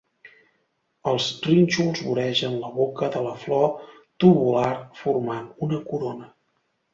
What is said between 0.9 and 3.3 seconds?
Els rínxols voregen la boca de